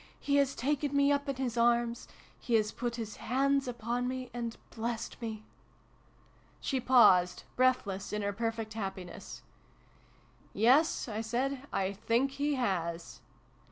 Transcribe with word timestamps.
He 0.19 0.37
has 0.37 0.55
taken 0.55 0.95
me 0.97 1.11
up 1.11 1.29
in 1.29 1.35
His 1.35 1.59
arms. 1.59 2.07
He 2.39 2.55
has 2.55 2.71
put 2.71 2.95
His 2.95 3.17
hands 3.17 3.67
upon 3.67 4.07
me 4.07 4.31
and 4.33 4.57
blessed 4.75 5.21
me!" 5.21 5.43
She 6.59 6.79
paused, 6.79 7.43
breathless 7.55 8.11
in 8.11 8.23
her 8.23 8.33
perfect 8.33 8.73
happiness." 8.73 9.43
Yes," 10.55 11.07
I 11.07 11.21
said." 11.21 11.67
I 11.71 11.93
think 11.93 12.31
He 12.31 12.55
has 12.55 13.19